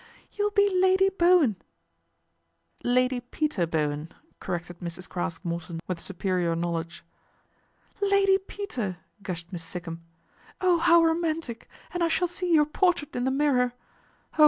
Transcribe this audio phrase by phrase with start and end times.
[0.35, 1.57] "You'll be Lady Bowen"
[2.97, 5.07] "Lady Peter Bowen," corrected Mrs.
[5.07, 7.03] Craske; Morton with superior knowledge."
[8.11, 9.99] Lady Peter," gushed Miss Sikkum."
[10.59, 13.73] Oh hov' romantic, and I shall see your portrait in Tk Mirror.
[14.39, 14.39] Oh